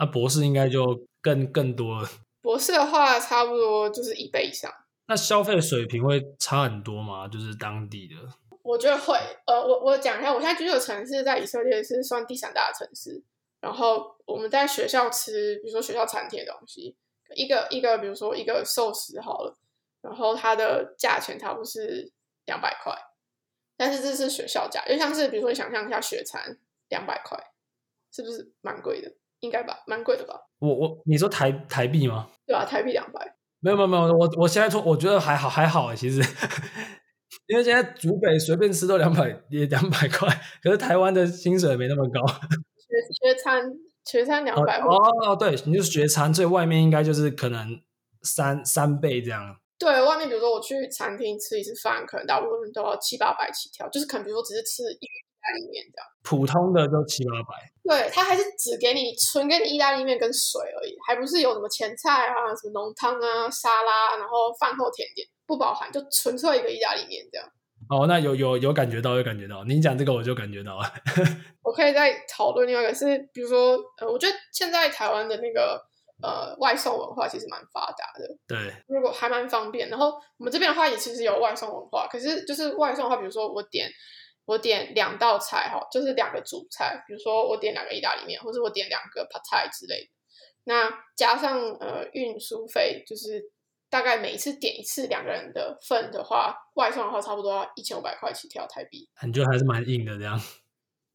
[0.00, 2.08] 那、啊、博士应该就更更多了。
[2.40, 4.72] 博士的话，差不多就是一倍以上。
[5.08, 7.28] 那消费水平会差很多吗？
[7.28, 8.16] 就是当地的？
[8.62, 9.18] 我觉得会。
[9.46, 13.22] 呃，我我讲一下，我现在居住的城市在以色列是算第三大的城市。
[13.60, 16.96] 然后我们在学校吃，比如说学校餐厅的东西，
[17.34, 19.58] 一个一个，比如说一个寿司好了，
[20.00, 22.10] 然后它的价钱差不多是
[22.46, 22.94] 两百块，
[23.76, 26.58] 但是这是学校价，就像是比如说你想象一下学餐
[26.88, 27.38] 两百块，
[28.10, 29.12] 是不是蛮贵的？
[29.40, 30.34] 应该吧，蛮贵的吧？
[30.58, 32.28] 我我你说台台币吗？
[32.46, 33.36] 对啊，台币两百。
[33.62, 36.22] 没有没有没有，我我现在说，我觉得还好还好，其实，
[37.46, 40.28] 因为现在竹北随便吃都两百也两百块，
[40.62, 42.26] 可是台湾的薪水没那么高。
[42.80, 43.62] 学学餐
[44.06, 47.80] 学餐两百哦哦，对，你就学餐，最外面应该就是可能
[48.22, 49.56] 三三倍这样。
[49.78, 55.06] 对外面，比如说我去餐厅吃一次饭，可能大部分都要七八百起跳，就是可能比如说只是吃意
[55.42, 57.70] 大利面这样，普通的就七八百。
[57.82, 67.48] 对，他还是只给你纯给你意大利面跟水而已，还不是有什么前菜啊、什么浓汤啊、沙拉，然后饭后甜点不包含，就纯粹一个意大利面这样。
[67.88, 69.64] 哦，那有有有感觉到，有感觉到。
[69.64, 70.84] 你讲这个我就感觉到了。
[71.64, 75.88] 我可以再讨论另外一个是，比如说，呃，我觉得现在台湾的那个。
[76.22, 79.88] 呃，外送文化其实蛮发达的，对，如果还蛮方便。
[79.88, 83.88] 然后我们这边的话也其实有外送文化，可是就是外送的话，比如说我点
[84.50, 90.10] 我点两道菜哈，就是两个主菜，比如说我点两个意大利面，或者我点两个 pad thai 之类的。
[90.64, 93.40] 那加上呃运输费，就是
[93.88, 99.08] 大概每一次点一次两个人的份的话，外送的话差不多要一千五百块起跳台币。
[99.24, 100.40] 你觉得还是蛮硬的这样。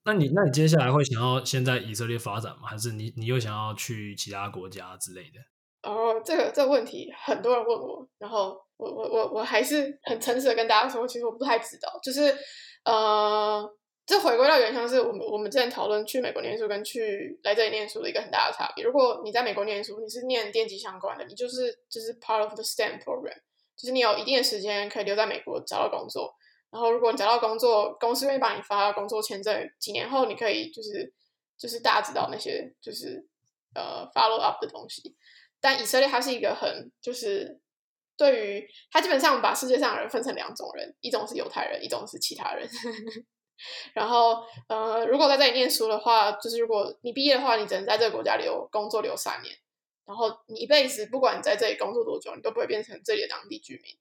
[0.06, 2.70] 那你那你接下来会想要先在以色列发展吗？
[2.70, 5.42] 还是你你又想要去其他国家之类的？
[5.86, 12.00] 哦，这个这个问题很多人问我，然后我我我我还是很诚实的跟大家说，其实我不太知道。
[12.02, 12.36] 就是
[12.84, 13.64] 呃，
[14.06, 18.84] 这回归到原像是我们我们之前讨论去美国念书跟去来这里念书的一个很大的差别。
[18.84, 23.38] 如果你在美国念书，你是念电机相关的，你就是就是 part of the STEM program，
[23.78, 26.34] 就是你有一定的时间可以留在美国找到工作。
[26.72, 31.14] 然后，如果你找到工作，公司愿意帮你发工作签证，几年后你可以就是
[31.58, 33.26] 就是大家知道那些就是
[33.74, 35.16] 呃 follow up 的东西。
[35.66, 37.60] 但以色列它是一个很就是
[38.16, 42.70] 对于它基本上把世界上人分成两种人，一种是犹太人，一种是其他人。
[43.96, 49.56] 然后呃，如果在这里念书的话，就是如果你毕业的话，你只能在这个国家留工作留三年，
[50.06, 53.92] 然后你一辈子不管你在这里工作多久，你都不会变成这里的当地居民，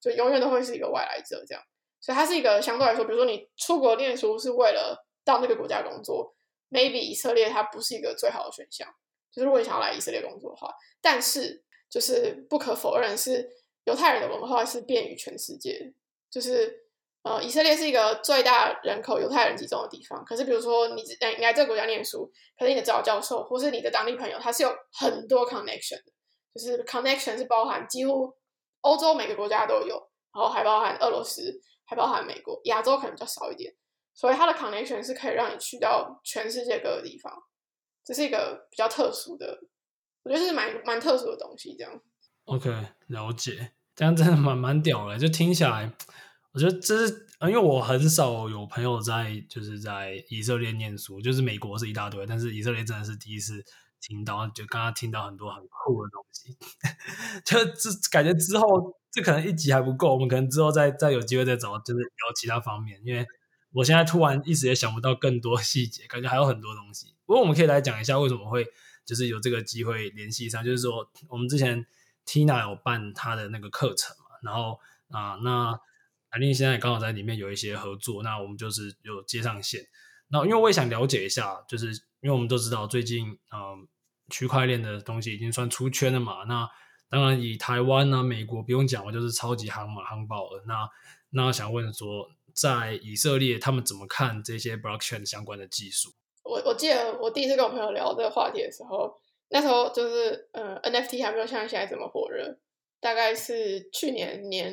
[0.00, 1.62] 就永远都会是一个外来者这样。
[2.00, 6.34] 所以它是一个相对来说，比如说你出国念书是为了到那个国家工作
[6.70, 8.88] ，maybe 以色列它不是一个最好的选项。
[9.32, 13.48] 就是如果你想要来以色列工作的话，但是就是不可否认是
[13.84, 15.92] 犹太人的文化是便于全世界。
[16.30, 16.86] 就是
[17.22, 20.24] 呃，以色列是一个最大人口犹太人集中的地方。
[20.24, 26.12] 可是比如说你来你来这个国家念书，可是你的指导教授或是你的当地朋友，他是有很多 connection 的，
[26.54, 28.32] 就是 connection 是包含几乎
[28.82, 29.96] 欧洲每个国家都有，
[30.32, 31.60] 然后还包含俄罗斯。
[31.90, 33.74] 还包含美国，亚洲可能比较少一点，
[34.14, 37.36] 所以它的 connection 是可以让你去到全世界各个地方，
[38.04, 39.60] 这是一个比较特殊的，
[40.22, 41.74] 我觉得是蛮蛮特殊的东西。
[41.76, 42.00] 这样
[42.44, 42.70] ，OK，
[43.06, 45.92] 了解，这样真的蛮蛮屌的，就听起来，
[46.52, 53.64] 我觉得这是，因为我很少有朋友在就是在以色列念书，就是美国是一大堆，但是以色列真的是第一次
[54.00, 56.56] 听到，就刚刚听到很多很酷的东西，
[57.44, 58.98] 就这感觉之后。
[59.12, 62.96] 这可能一集还不够，我们可能之后再再有机会再找，就是聊其他方面。
[63.04, 63.26] 因为
[63.72, 67.16] 我现在突然一时也想不到更多细节，感觉还有很多东西。
[67.30, 68.66] 不过我们可以来讲一下为什么会
[69.04, 71.86] 就是有这个机会联系上，就是说我们之前
[72.26, 75.78] Tina 有办她的那个课程嘛，然后啊，那
[76.30, 79.86] 阿玲现在刚好在里面有一些合作，那我们就是有接上线。
[80.26, 83.86] 那因为我也想了解一下，就是因为我们都知道最近嗯
[84.28, 86.68] 区块链的东西已经算出圈了嘛，那。
[87.12, 90.62] 当然，以台湾啊、美国不用讲，我就是超级夯嘛，夯爆了。
[90.68, 90.88] 那
[91.30, 96.12] 那想问说，在以色列他们怎么看这些 blockchain 相关的技术？
[96.42, 99.14] 我我记得我第一次跟我朋友聊这个话题的时候，
[99.48, 102.56] 那时候就是呃 NFT 还没有像现在这么火热，
[103.00, 104.72] 大概是去年年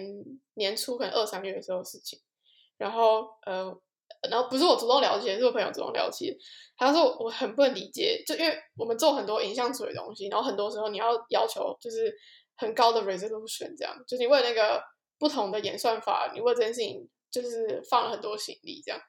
[0.55, 2.19] 年初可能二三月的时候事情。
[2.77, 3.75] 然后呃，
[4.29, 6.37] 然后不是我主动了解，是我朋友主动了解。
[6.77, 12.15] 他说我很不能理解，就因为我们做很多影像处理的东西，然后很多时候你要要求就是
[12.55, 14.79] 很高的 resolution，这样，就是你为那个
[15.17, 18.99] 不同的演算法，你为这件事情就是放了很多行李，这样。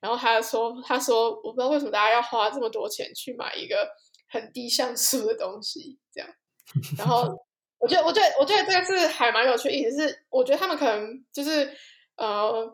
[0.00, 3.88] 然后他说，他说我不知道为什么大家要花这么多钱去买一个
[4.28, 6.28] 很低像素的东西，这样。
[6.98, 7.24] 然后
[7.78, 11.76] 我觉得，我觉得，我觉得这个是还蛮有趣的意思，是我觉得他们可能就是
[12.16, 12.72] 呃。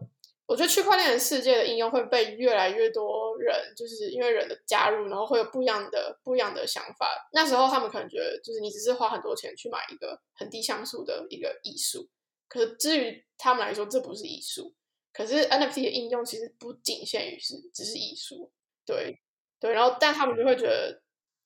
[0.49, 7.07] 我觉得区块链的世界的应用会被越来越多人，就是因为人的加入，然后会有不一样的不一样的想法。
[7.35, 12.09] 那时候他们可能觉得，就是你只是花很多钱去买一个很低像素的一个艺术，
[12.49, 14.75] 可是至于他们来说，这不是艺术。
[15.13, 18.51] 可是 NFT 的应用其实不仅限于是只是艺术，
[18.85, 19.21] 对
[19.61, 19.73] 对。
[19.73, 21.03] 然后但他们就会觉得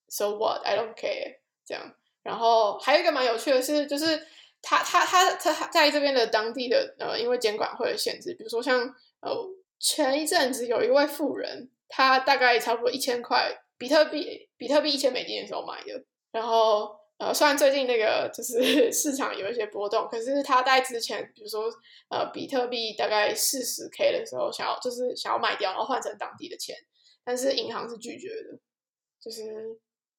[0.07, 0.61] ，So what?
[0.63, 1.95] I don't care 这样。
[2.21, 4.27] 然后还有一个蛮有趣的是，就是。
[4.65, 8.79] 他他他他在这边的当地的呃，因为监管会的限制，比如说像
[9.19, 9.29] 呃
[9.77, 16.05] 前一阵子有一位富人，他大概差不多一千块比特币，比特币一千美金的时候买的。
[16.31, 21.63] 然后呃，虽然最近那个就是 市场有一些波动，可是他在之前，比如说
[22.09, 26.75] 呃比特币大概四十 K 的时候，想要就是想要卖掉，然后换成当地的钱，
[27.23, 28.59] 但是银行是拒绝的。
[29.21, 29.41] 就是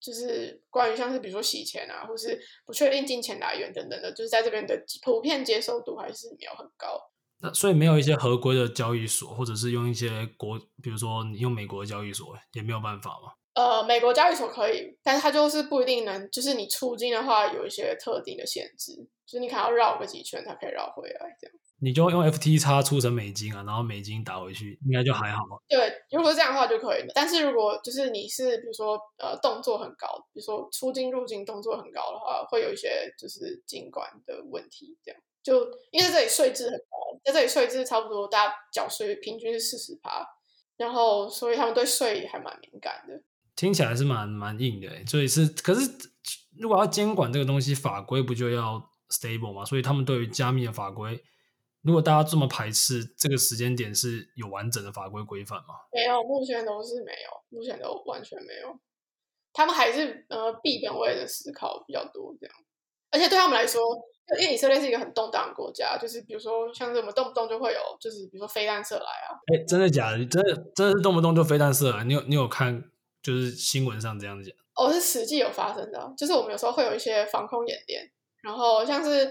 [0.00, 6.98] 就是关于像是比如说洗钱啊，或是不确定金钱来源等等的，就是在这边的普遍接受度还是没有很高。
[7.40, 13.32] 那所以没有一些合规的交易所，或者是用一些国，比如说你用美国的交易所，也没有办法吗？
[13.54, 18.92] 呃，美国交易所可以，但是它就是不一定能，就是你出金的话有一些特定的限制，
[19.24, 21.56] 就是你可能要绕个几圈才可以绕回来这样。
[21.80, 25.42] 你就用 FTX 出成美金啊，然后美金打回去，应该就还好。
[25.68, 27.08] 对，如果是这样的话就可以了。
[27.14, 34.96] 但是如果就是你是比如说呃动作很高，比如说出金入金动作很高的话，会有一些就是金管的问题。
[35.04, 40.26] 这样就因为这里税制很高，在这里税制差不多大家缴税平均是四十趴，
[40.78, 43.22] 然后所以他们对税还蛮敏感的。
[43.56, 45.90] 听起来是蛮蛮硬的，所以是，可是
[46.58, 49.64] 如果要监管这个东西，法规不就要 stable 吗？
[49.64, 51.22] 所以他们对于加密的法规，
[51.82, 55.74] 如果大家这么排斥，这个时间点是有完整的法规规范吗？
[55.92, 58.76] 没有，目前都是没有，目前都完全没有。
[59.52, 62.56] 他们还是呃币本位的思考比较多这样，
[63.12, 63.80] 而且对他们来说，
[64.40, 70.26] 因为以色列是一个很动荡的国家，就是比如说像什么动不动就会有，就是比如说飞弹射来啊，哎，真的假的？
[70.26, 72.02] 真的真的是动不动就飞弹射来？
[72.02, 72.90] 你有你有看？
[73.24, 76.14] 就是新闻上这样子讲，哦，是实际有发生的。
[76.16, 78.08] 就是我们有时候会有一些防空演练，
[78.42, 79.26] 然后像是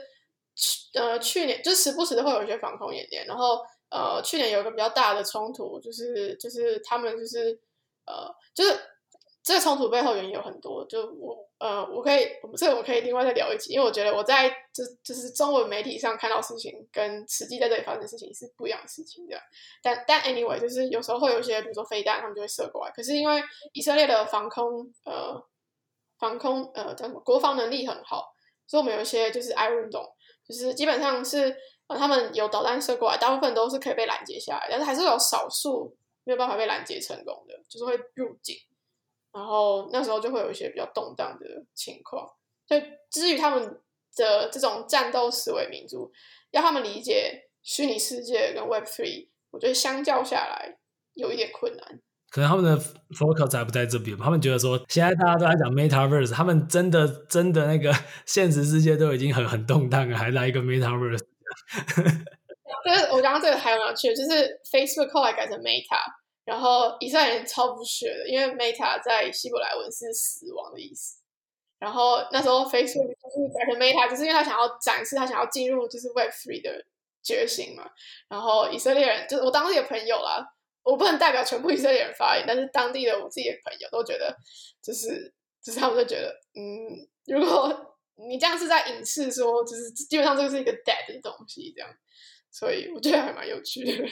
[0.56, 7.58] 去呃去年，就时不时的会有一些防空演练，然后呃去年有一个比较大的冲突，就是就是他们就是
[8.06, 8.78] 呃就是。
[9.46, 19.42] 这个冲突背后原因有很多，就我呃，我可以，这个我可以另外再聊一集，因为我觉得我在就就是中文媒体上看到事情，跟实际在这里发生事情是不一样的事情这样。
[19.82, 22.92] 但但 anyway，就是有时候会有一些，比如说飞弹，他们就会射过来。
[22.92, 25.42] 可是因为以色列的防空呃
[26.20, 28.36] 防空呃叫什么国防能力很好，
[28.68, 30.12] 所以我们有一些就是 Iron Dome，
[30.46, 31.56] 就是基本上是
[31.88, 35.96] 呃他们有导弹射过来，大部分都是可以被拦截下来，但是还是有少数
[36.26, 38.58] 没有办法被拦截成功的，就是会入境。
[39.34, 42.28] 然后那时候就会有一些比较动荡的情况。
[42.68, 43.82] 就至于他们
[44.16, 46.12] 的这种战斗思维民族，
[46.52, 50.78] 要他们理解虚拟世界跟 Web Three，我觉得相较下来
[51.14, 52.00] 有一点困难。
[52.30, 52.76] 可能他们的
[53.12, 57.94] focus 还不在这边，他们觉得说现在大家都在讲 Metaverse，他们真的真的那个
[58.26, 61.24] 现实世界都已经很很动荡了，还来一个 Metaverse。
[62.84, 66.23] 对，我讲到这个还蛮有趣的，就是 Facebook 后来改成 Meta。
[66.46, 71.20] 然后以色列人超不屑的，因为 Meta 在希伯来文是死亡的意思。
[71.80, 76.86] 然后那时候 Facebook 就是改成 Meta，就是因为他想要展示他想要进入就是 Web Three 的
[77.22, 77.90] 觉醒嘛。
[78.30, 80.46] 然后以色列人就是我当地的朋友啦，
[80.84, 84.36] 我不能代表全部以色列人发言，但是当地的我自己的朋友都觉得，
[84.82, 91.90] 就是就是他们就觉得，嗯，如果你这样是在隐示说，就是基本上这个是一个 dead 的东西，这样，
[92.52, 94.08] 所以我觉得还蛮有趣的。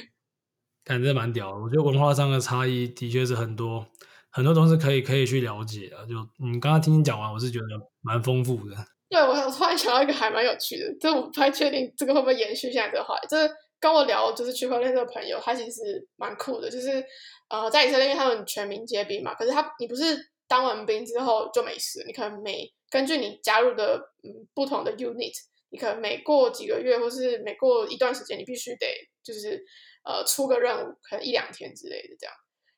[0.84, 3.86] 感觉蛮屌的，我觉得文化上的差异的确是很多，
[4.32, 5.98] 很多东西可以可以去了解的。
[6.08, 7.66] 就你刚刚听你讲完，我是觉得
[8.02, 8.76] 蛮丰富的。
[9.08, 13.28] 对，我突然想到一个还蛮有趣的，这我不太确定这个会不会延续现在这个话题。
[13.28, 13.48] 就是
[13.80, 17.04] 跟我聊就是区块链这个朋友，他其实蛮酷的，就是
[17.50, 20.18] 呃在以色列，因为他们全民皆兵嘛，可是他你不是
[20.48, 25.34] 当完兵之后就没事，你可能每根据你加入的嗯不同的 unit，
[25.70, 28.88] 你可能每过几个月或是每过一段时间，你必须得
[29.24, 29.64] 就是。
[30.04, 32.36] 呃，出个任务可能一两天之类的这样，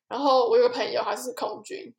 [0.10, 1.94] 然后我有个朋友他是空军，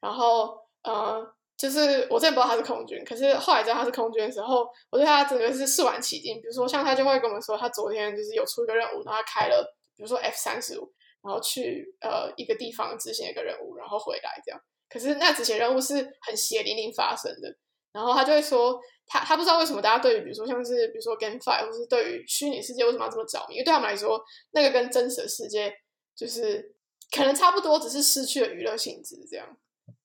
[0.00, 6.40] 然后呃，就是我真的不知道他是空军，可是后来知道他是空军的时候，我对他整个是肃然起敬。
[6.40, 9.64] 比如说像他就会跟我们说，他昨天就是有出一个任务，然后他开了
[9.96, 10.92] 比如说 F 三十五，
[11.22, 14.60] 然后去呃一个地方执行一个任务，然后回来这样。
[14.88, 17.56] 可是那执行任务是很血淋淋发生的，
[17.92, 18.80] 然后他就会说。
[19.08, 23.54] 他他不知道为什么大家对于比如说像是比如说 GameFi 或是对于虚拟世界为什么要这么着迷？
[23.54, 25.72] 因为对他们来说，那个跟真实的世界
[26.14, 26.74] 就是
[27.10, 29.56] 可能差不多，只是失去了娱乐性质这样。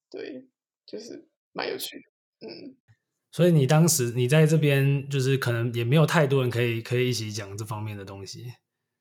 [0.09, 0.47] 对，
[0.85, 2.47] 就是蛮有趣的。
[2.47, 2.77] 嗯，
[3.31, 8.45] 所以你当时你在这边就是可能也没有太多人可以可以一起讲这方面的东西，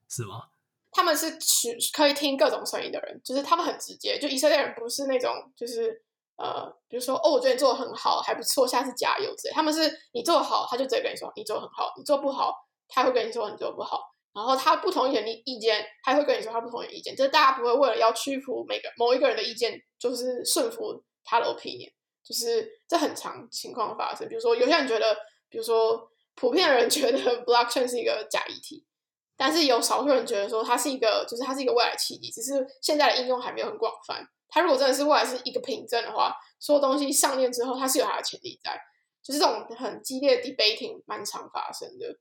[0.09, 0.49] 是吗？
[0.91, 6.03] 他们是去可以听各种声音的人，就是他们很直接，就以色列人不是那种就是。
[6.43, 9.55] 呃，比如说，哦，我觉得你做的很好，还不错，下次加油之类。
[9.55, 12.53] 他们是你做的好，他就直接跟你说你做的很好；你做不好，
[12.89, 14.01] 他会跟你说你做的不好。
[14.35, 17.15] 然后他不同意你的意见，他会跟你说他不同意意见。
[17.15, 21.93] 就是大家不会为了要屈服每个某一个人的意见，就是顺服他的 opinion。
[22.25, 24.29] 就是这很常情况发生。
[24.29, 25.15] 比如说，有些人觉得，
[25.49, 28.85] 比如说，普遍的人觉得 blockchain 是一个假议题，
[29.37, 34.25] 但是有少数人觉得说它是一个，就是它是一个未来契机，只是现在的应用还没有很广泛。
[34.49, 38.79] 它如果真的是未来是一个凭证的话，所有东西上链之后，它是有它的潜力在，
[39.23, 42.19] 就是这种很激烈的 debating 蛮常发生的，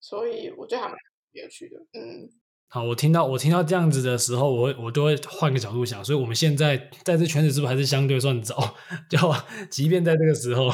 [0.00, 0.96] 所以我觉得还蛮
[1.32, 1.76] 有趣的。
[1.92, 2.30] 嗯，
[2.68, 8.74] 好，我听到我听到这样子的时候，我会我都会换个角度想，所以我们现在在这圈子是不是还是相对算早？
[9.08, 9.18] 就
[9.70, 10.68] 即便在这个时候，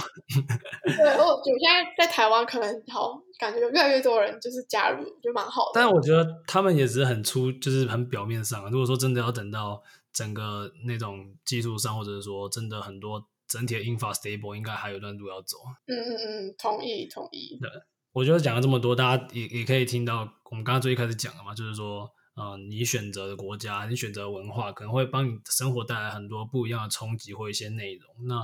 [0.84, 5.72] 对，我我现在在台湾可能好感觉有越来越多人就是加入，就蛮好的。
[5.74, 8.70] 但我觉得他们也只是很粗，就是很表面上。
[8.70, 15.58] 如果说真的要等到整个那种技术上，或者是说真的很多整体的 infra stable，应该还有一段路要走。
[15.86, 17.58] 嗯嗯嗯，同意同意。
[17.60, 17.70] 对。
[18.12, 28.26] 我觉得讲了这么多，大家也也可以听到，我们刚刚最一开始讲的嘛，就是说，呃，你选择的国家，你选择文化，可能会帮你生活带来很多不一样的冲击或一些内容。
[28.26, 28.40] 那，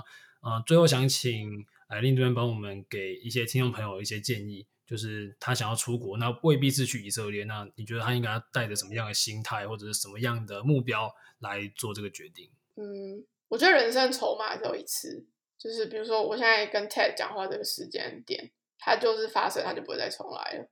[0.49, 11.11] 呃，最后想请艾琳这边帮我们给一些听众朋友一些建议，就是他想要出国，那未必是去以色列，那你觉得他应该带着什么样的心态，或者是什么样的目标
[11.41, 12.49] 来做这个决定？
[12.77, 15.27] 嗯，我觉得人生筹码只有一次，
[15.59, 18.53] 就是比如说我现在跟 Ted 讲话这个时间点。
[18.79, 20.69] 它就是发生，它就不会再重来了。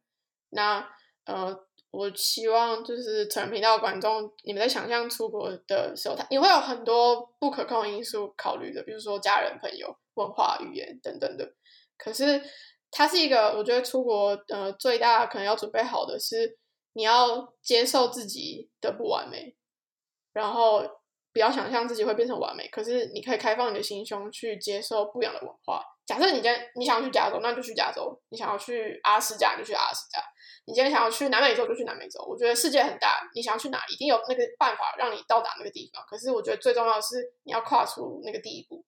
[0.51, 0.89] 那
[1.25, 1.57] 呃，
[1.91, 11.55] 我希望就是成人频道的观众，你们在想象出国的时候，它你会有很多不可控因素考虑的，比如说家人、朋友、文化、语言等等的。
[11.97, 12.43] 可是
[12.91, 16.59] 它是一个，我觉得出国呃最大可能要准备好的是，
[16.93, 19.57] 你要接受自己的不完美，
[20.33, 20.83] 然后
[21.35, 22.67] 不要想象自己会变成完美。
[22.69, 25.85] 可是你可以开放你的心胸去接受不一样的文化。
[26.07, 30.21] 假设你今天你想要去加州，那就去加州；你想要去阿拉斯加，就去阿拉斯加；
[30.67, 32.23] 你今天想要去南美洲，就去南美洲。
[32.29, 36.05] 我觉得世界很大，你想要去哪，一定有那个办法让你到达那个地方。
[36.07, 38.85] 可是我觉得最重要的是你要跨出那个第一步。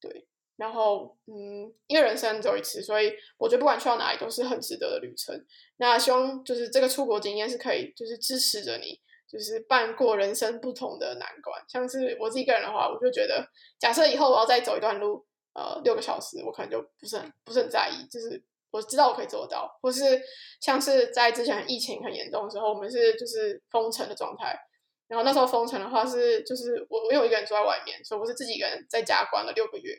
[0.00, 5.38] 对，然后嗯，因为人生只有一次，所以我觉得不管去到哪里都是很值得的旅程。
[5.76, 8.98] 那希望就是这个出国经验是可以，就是支持着你，
[9.32, 11.64] 就是办过人生不同的难关。
[11.66, 13.48] 像是我自己一个人的话，我就觉得，
[13.80, 15.26] 假设以后我要再走一段路。
[15.54, 20.18] 呃，六个小时，我可能就不是很不是很在意，就是我知道我可以做到，或是
[20.62, 24.58] 像是在之前疫情很严重的时候，我们是就是封城的状态，
[25.08, 29.94] 然后那时候封城的话是就是我我有一个人住在外面，所以我是自己一个人在家关了六个月，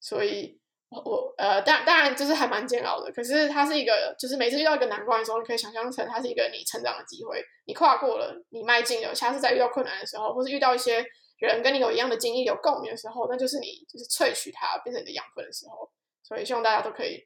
[0.00, 0.58] 所以
[0.90, 11.04] 我呃，当当然就是还蛮煎熬的，可是它是一个就是每次遇到一个难关的时候，你可以想象成它是一个你成长的机会，你跨过了，你迈进了，下次再遇到困难的时候，或是遇到一些。
[11.40, 15.90] 人跟你有一样的经历、有共鸣的时候，那就是你就是萃取它变成你的养分的时候。
[16.22, 17.22] 所以希望大家都可以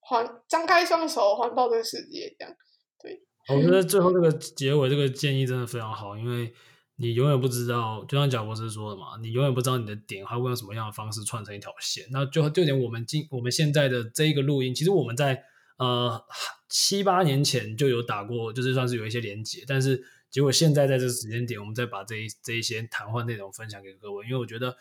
[0.00, 2.54] 环张开双手环抱这个世界，这样
[3.02, 3.20] 对。
[3.54, 6.50] 我觉得最后这个结尾这个建议真的非常好，因为
[6.96, 12.04] 你永远不知道，就像贾博士说的嘛，你永远不知道你的点还会用什么样的方式串成一条线。
[12.10, 15.42] 那就就连我们今我们现在的这一个录音，其实我们在
[15.78, 16.24] 呃
[16.68, 20.04] 七八年前就有打过，就是算是有一些连接，但是。
[20.30, 24.76] 结果现在在这个时间点，我们再把这一这一些谈话内容分享给各位，因为我觉得，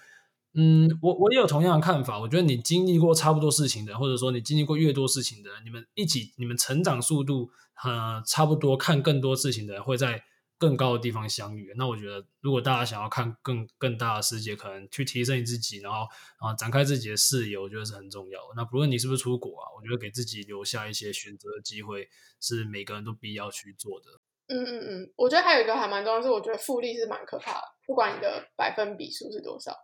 [0.56, 2.20] 嗯，我我也有同样的看法。
[2.20, 7.52] 我觉得你经历过差不多事情的，或者说你经历过越多事情的，你们一起，你们成长速度，
[7.84, 10.24] 呃，差不多，看更多事情的会在
[10.64, 11.74] 更高的地方相遇。
[11.76, 16.08] 那我觉得，如果大家想要看更更大的世界，可能去提升你自己，然后
[16.40, 18.54] 啊展开自己的视野，我觉得是很重要的。
[18.56, 22.08] 那不论你是不是出国啊，我觉得给自己留下一些选择的机会，
[22.40, 24.06] 是每个人都必要去做的。
[24.48, 27.68] 嗯嗯嗯，我觉得还有一个还蛮重要是，我觉得复利是蛮可怕的。
[27.86, 29.76] 不管你的百分比数是多少，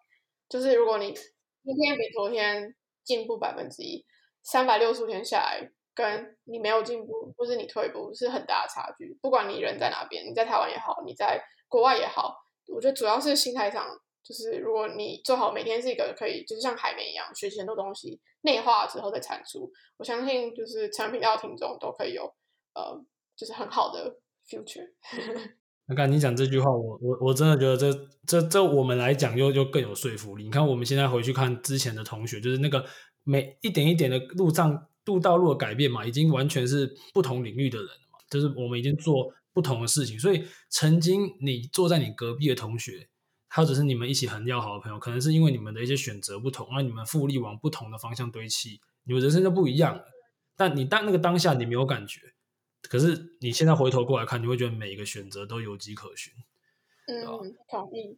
[0.48, 2.74] 就是如果你今天比昨天
[3.04, 4.06] 进步百分之一，
[4.44, 9.20] 三百六十五天下来，跟你没有进步或是你退步是很大的差距。
[9.22, 12.34] 不管你人在哪边，你在台湾也好，你在国外也好，
[12.74, 13.86] 我觉得主要是心态上，
[14.24, 22.24] 就是如果你做好每天是一个可以，就是像海绵一样学习很多东西，内化之后再产出，我相信就是成人频道的听众都可以有
[22.74, 23.00] 呃，
[23.36, 24.20] 就是很好的。
[24.50, 24.82] future，
[25.86, 27.94] 那刚你讲这句话，我我我真的觉得这
[28.26, 30.44] 这这我们来讲又又更有说服力。
[30.46, 32.84] 你看我们现在回去看之前的同学，就是那个
[33.24, 38.20] 每一点一点的路上度道路的改变嘛，已经完全是不同领域的人了嘛。
[38.30, 43.10] 就是我们已经做不同的事情，所以曾经你坐在你隔壁的同学，
[43.50, 50.06] 或者是你们一起很要好的朋友，可能是因为你们的一些选择不同，让你们复利往不同的方向堆砌，你们人生就不一样了。
[50.56, 52.20] 但你当那个当下你没有感觉。
[52.84, 56.34] 可是你现在回头过来看，你会觉得每一个选择都有迹可循。
[57.08, 57.26] 嗯，
[57.70, 58.18] 同意。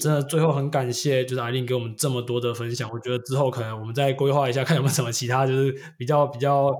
[0.00, 2.90] 真的，最后很感谢，就是艾琳给我们这么多的分享。
[2.92, 6.72] 我觉得之后可能我们再规划一下，看有没有什么其他就是比较比较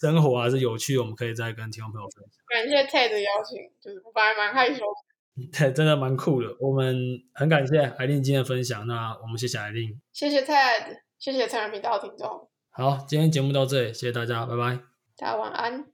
[0.00, 2.44] 生活还是有趣，我们可以再跟听众朋友分享。
[2.48, 5.48] 感谢 Ted 的邀请，就是我本来蛮害羞的。
[5.58, 6.48] 对，真的蛮酷的。
[6.60, 6.96] 我们
[7.34, 8.86] 很感谢艾琳今天的分享。
[8.86, 12.48] 那我们谢谢艾琳，谢谢 Ted，谢谢成人频道的听众。
[12.70, 14.78] 好，今天节目到这里，谢谢大家，拜拜。
[15.16, 15.86] 大家晚安。